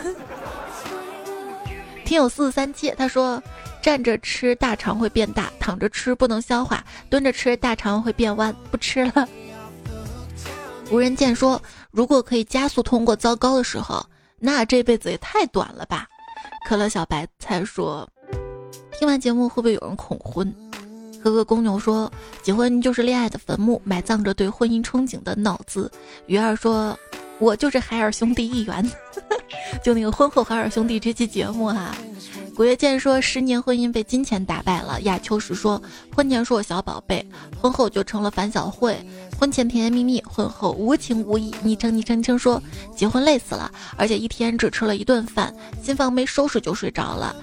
[2.04, 3.42] 听友四四三七他说。
[3.86, 9.28] 站着吃大肠会变大，躺着吃不能消化，蹲着吃大肠会变弯，不吃了。
[10.90, 11.62] 无人见说，
[11.92, 14.04] 如果可以加速通过糟糕的时候，
[14.40, 16.04] 那这辈子也太短了吧。
[16.68, 18.04] 可乐小白菜说，
[18.98, 20.52] 听完节目会不会有人恐婚？
[21.22, 22.12] 哥哥公牛说
[22.42, 25.88] ：“结婚就是恋爱的坟墓，埋葬着对婚姻憧憬的脑子。”
[26.26, 26.98] 鱼儿说
[27.38, 28.90] ：“我就是海尔兄弟一员，
[29.80, 31.94] 就那个婚后海尔兄弟这期节目哈。”
[32.56, 35.80] 古月剑说：“十年婚姻被金钱打败了。”亚秋实说
[36.16, 37.22] ：“婚前是我小宝贝，
[37.60, 38.96] 婚后就成了樊小慧。
[39.38, 42.62] 婚前甜甜蜜蜜，婚后无情无义。”昵称昵称称说
[42.96, 47.36] ：“结婚累死了，而且一天只吃了一顿饭，新房没收拾就睡着了。”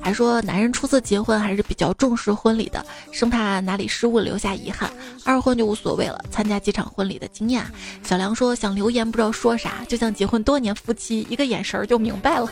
[0.00, 4.90] 还说男人初次结婚还是比较重视婚礼的，生怕哪里失误留下遗憾。
[5.24, 7.64] 二婚就无所谓了，参加几场婚礼的经验。
[8.04, 12.48] 小梁说想留言不知道说啥，就像结婚多年夫妻，一个眼神就明白了。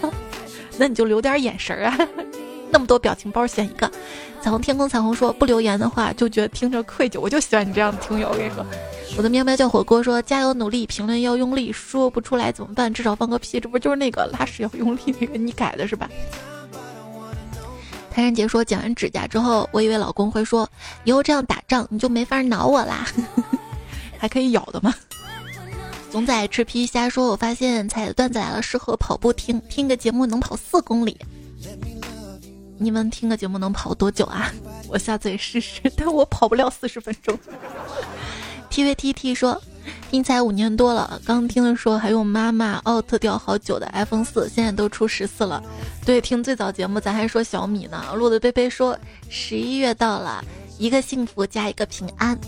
[0.79, 1.97] 那你就留点眼神啊！
[2.71, 3.91] 那么多表情包选一个。
[4.43, 8.29] 彩虹天空彩虹说不留言的话就觉得听着愧疚，我就喜欢你这样的听友。
[8.29, 8.65] 我跟你说，
[9.17, 12.93] 我的喵喵叫火锅说加油努力，评论要用力，说不出来怎么办？
[12.93, 15.39] 至少放个屁，这不就是那个拉屎要用力那个？
[15.39, 16.09] 你改的是吧？
[18.13, 20.69] 谭仁杰说剪完指甲之后，我以为老公会说
[21.05, 23.07] 以后这样打仗你就没法挠我啦，
[24.19, 24.95] 还可以咬的吗？
[26.17, 31.15] 总仔吃皮虾说：“我发现彩的段子来了，适合跑步听，听个节目能跑四公里。
[32.79, 34.51] 你们听个节目能跑多久啊？
[34.89, 37.39] 我下次也试试，但我跑不了四十分钟。
[38.73, 39.61] ”TVTT 说
[40.11, 45.63] ：“听才五年多了，刚听的时候还用妈妈 out 掉好久的 iPhone 四，现在都出十四了。
[46.07, 48.99] 对，听最早节目咱还说小米呢。”路的贝贝说
[49.29, 50.43] ：“十一月到了，
[50.79, 52.39] 一个幸福加一个平安。”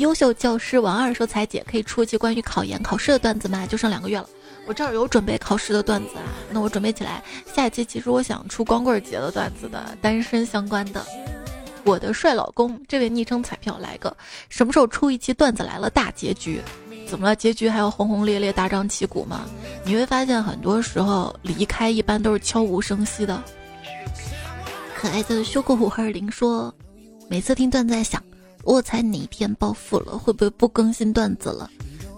[0.00, 3.66] 优秀教师王二说：“彩姐可以出一期关于考研考试的段子吗？
[3.66, 4.26] 就剩两个月了，
[4.66, 6.24] 我这儿有准备考试的段子啊。
[6.50, 7.22] 那我准备起来，
[7.54, 11.04] 下一期其实我想出光棍节的段子的，单身相关的。
[11.84, 14.16] 我的帅老公，这位昵称彩票来个，
[14.48, 16.62] 什么时候出一期段子来了大结局？
[17.06, 17.36] 怎么了？
[17.36, 19.42] 结局还要轰轰烈烈、大张旗鼓吗？
[19.84, 23.42] 你会发现，很多时候离开一般都是悄无声息的。
[24.96, 26.74] 可爱的修过五二零说，
[27.28, 28.22] 每次听段子在想。”
[28.64, 31.68] 我猜哪天暴富了，会不会不更新段子了？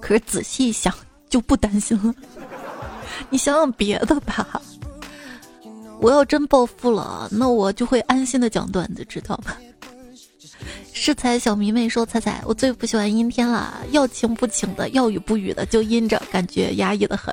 [0.00, 0.92] 可是仔细一想，
[1.28, 2.14] 就不担心了。
[3.30, 4.60] 你想想别的吧。
[6.00, 9.54] 我要真暴富了，那我就会安心的讲段子，知道吗？
[10.92, 17.32] 是才小迷妹说：“彩彩，我最不喜欢阴天了，要晴不晴的，要雨不雨的，就阴着，感觉压抑的很。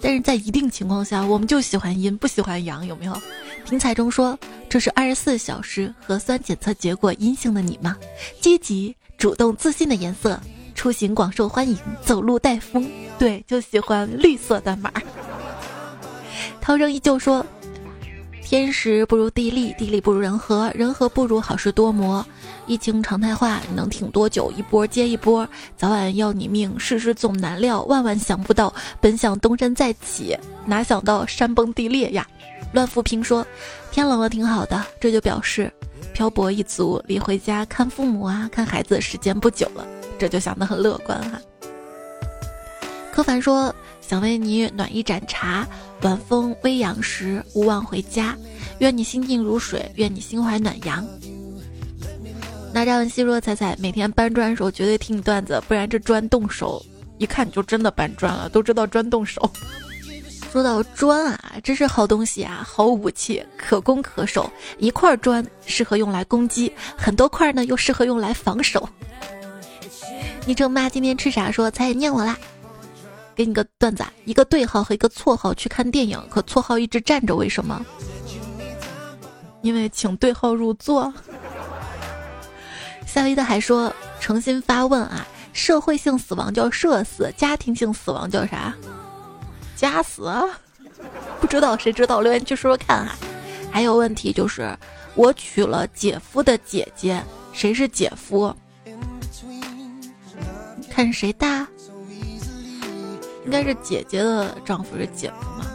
[0.00, 3.16] 但是在一定情况下，我们就喜欢阴，不喜欢阳，有没有？”
[3.64, 4.38] 听彩中说。
[4.68, 7.94] 这是二十四小时核酸检测结果阴性的你吗？
[8.40, 10.40] 积极、主动、自信的颜色，
[10.74, 12.90] 出行广受欢迎，走路带风。
[13.18, 14.90] 对，就喜欢绿色的码。
[16.58, 17.44] 涛声依旧说
[18.42, 22.24] ：“天时不如地利，地利不如人和，人和不如好事多磨。
[22.66, 24.50] 疫情常态化，你能挺多久？
[24.56, 25.46] 一波接一波，
[25.76, 26.80] 早晚要你命。
[26.80, 28.72] 世事总难料，万万想不到。
[29.02, 30.34] 本想东山再起，
[30.64, 32.26] 哪想到山崩地裂呀！”
[32.72, 33.46] 乱富平说
[33.92, 35.72] ：“天冷了挺好的，这就表示
[36.12, 39.86] 漂泊一族离回家看父母啊、看孩子时间不久了，
[40.18, 41.40] 这就想得很乐观哈。”
[43.12, 45.68] 柯凡说：“想为你暖一盏茶，
[46.00, 48.36] 晚风微扬时，勿忘回家。
[48.78, 51.06] 愿你心静如水，愿你心怀暖阳。”
[52.72, 56.82] 那张希若彩彩每天搬砖的时候绝对听你段子，不然这砖动手，
[57.18, 59.42] 一看你就真的搬砖了，都知道砖动手。
[60.52, 64.52] 说到砖啊，真是好东西啊，好武器，可攻可守。
[64.76, 68.86] 一块砖适合用来攻击，很多块呢又适合用来防守。
[70.44, 71.50] 昵称妈今天吃啥？
[71.50, 72.36] 说才也念我啦。
[73.34, 77.82] 给你个段子啊，一个对号和一个错号去看电影，可错号一直站着，为什么？
[79.62, 81.10] 因为请对号入座。
[83.06, 83.90] 夏威的还说
[84.20, 88.74] 诚心发问啊，社会性死亡叫社死，家庭性死亡叫啥？
[89.82, 90.44] 夹死啊，
[91.42, 92.20] 不知道谁知道？
[92.20, 93.16] 留言区说说看哈。
[93.68, 94.78] 还有问题就是，
[95.16, 97.20] 我娶了姐夫的姐姐，
[97.52, 98.54] 谁是姐夫？
[100.88, 101.66] 看谁大？
[103.44, 105.66] 应该是姐姐的丈夫是姐夫吗？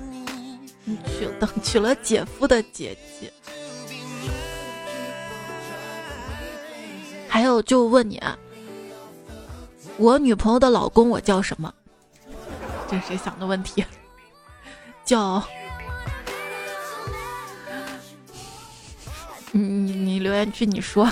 [0.85, 3.29] 你娶等娶了姐夫的姐姐。
[7.27, 8.39] 还有就问你啊，
[9.97, 11.73] 我女朋友的老公我叫什么？
[12.89, 13.83] 这谁想的问题？
[15.07, 15.41] 叫
[19.53, 21.09] 你你你留言区你说。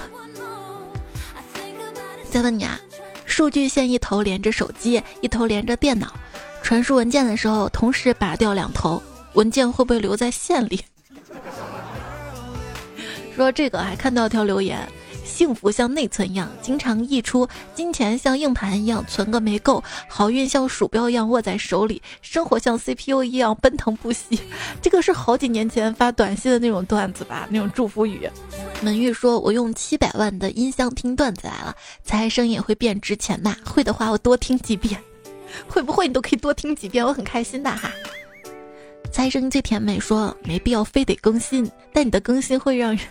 [2.30, 2.78] 再问你啊，
[3.26, 6.14] 数据线一头连着手机，一头连着电脑，
[6.62, 9.02] 传输文件的时候同时拔掉两头，
[9.34, 10.84] 文件会不会留在线里？
[13.34, 14.86] 说这个还看到一条留言，
[15.36, 24.40] 幸福像内存一样经常溢出，金钱像硬盘一样存个没够，好运像鼠标一样握在手里，生活像 CPU 一样奔腾不息。
[24.82, 28.30] 这个是好几年前发短信的那种段子吧，那种祝福语。
[28.82, 33.54] 门玉说：“我用七百万的音箱听段子来了，猜声音也会变值钱呐。
[33.66, 34.98] 会的话我多听几遍，
[35.68, 37.92] 会不会你都可以多听几遍，我很开心的哈。”
[39.12, 43.06] 猜声音最甜美说：“没必要非得更新，但你的更新会让人。”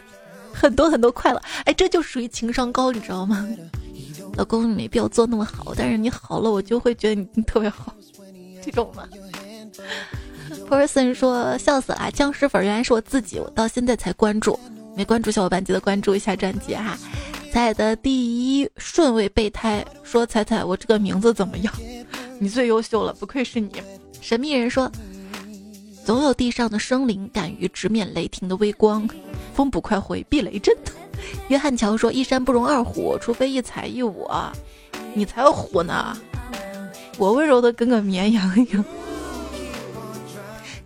[0.55, 3.47] 很多很多快乐，哎，这就属于情商高，你知道吗？
[4.37, 7.95] 老公，你没必要做那么好，但是你好了，我就会觉得你特别好，
[8.65, 9.07] 这种吗
[10.69, 14.59] ？Person 说笑死了，僵尸粉原来是我自己，我到现在才关注，
[14.97, 16.97] 没关注小伙伴记得关注一下专辑哈。
[17.53, 21.73] 彩的第一顺位备胎说彩彩，我这个名字怎么样？
[22.41, 23.71] 你最优秀了，不愧是你。
[24.21, 24.91] 神秘人说，
[26.05, 29.09] 总有地上的生灵敢于直面雷霆的微光。
[29.55, 30.77] 风不快回避雷针。
[31.49, 34.53] 约翰乔说：“一山不容二虎，除非一踩一我。
[35.15, 36.15] 你才虎呢，
[37.17, 38.85] 我温柔的跟个绵羊一样。”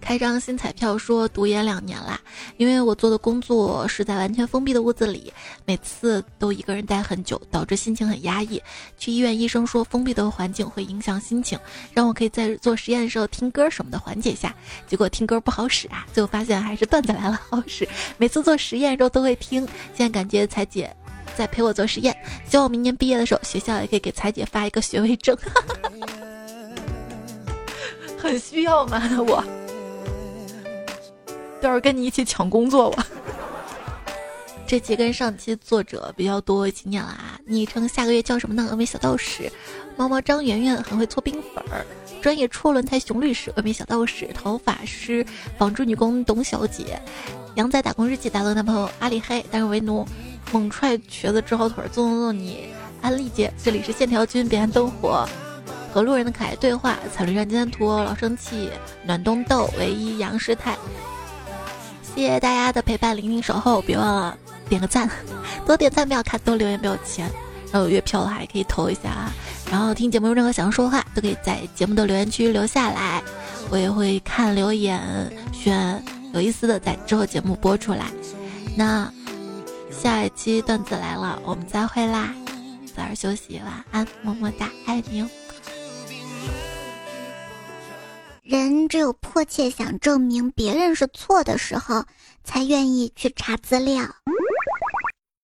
[0.09, 2.19] 开张新彩票说读研两年啦，
[2.57, 5.31] 因为我做的工作是在完全封闭的屋子里，
[5.67, 8.59] 每次都一个人待很久，导致心情很压抑。
[8.97, 11.59] 去医院，医生说封闭的环境会影响心情，
[11.93, 14.55] 让我可以在做实验的时候听歌什么的缓解下。
[14.87, 17.87] 结果听歌不好使啊，最后发现还是段子来了好使。
[18.17, 19.61] 每次做实验的时候都会听，
[19.95, 20.91] 现在感觉彩姐
[21.37, 22.17] 在陪我做实验，
[22.49, 25.37] 希望我明年毕业的时候学校也可以给彩姐发一个学位证，
[28.17, 29.45] 很需要吗我？
[31.61, 33.07] 到时候跟你一起抢工作吧。
[34.67, 37.41] 这期跟上期作者比较多经验了啊！
[37.47, 38.69] 昵称下个月叫什么呢？
[38.71, 39.51] 峨眉小道士，
[39.97, 41.87] 猫猫张圆圆很会搓冰粉儿，
[42.21, 45.25] 专业戳轮胎熊律师，峨眉小道士，头发师，
[45.57, 47.01] 纺织女工董小姐，
[47.55, 50.07] 羊仔打工日记，大头男朋友阿里黑，但是为奴，
[50.53, 52.69] 猛踹瘸子治好腿，纵纵纵你，
[53.01, 55.27] 安利姐，这里是线条君，彼岸灯火，
[55.95, 58.69] 和路人的可爱对话，彩铃上金丹图，老生气，
[59.07, 60.77] 暖冬豆，唯一杨师太。
[62.19, 64.37] 谢谢大家的陪伴、聆听、守候，别忘了
[64.69, 65.09] 点个赞，
[65.65, 67.31] 多点赞不要看，多留言不要钱。
[67.71, 69.33] 然后有月票的话也可以投一下啊。
[69.71, 73.23] 然后听节目有任何想要说的话，都可以在节目的留言区留下来，
[73.71, 75.01] 我也会看留言，
[75.53, 76.03] 选
[76.35, 78.07] 有意思的在之后节目播出来。
[78.77, 79.09] 那
[79.93, 82.35] 下一期段子来了，我们再会啦，
[82.97, 85.29] 早点休息，晚安，么么哒，爱你哦。
[88.49, 92.07] 人只有迫切想证明别人是错的时候，
[92.45, 94.03] 才愿意去查资料。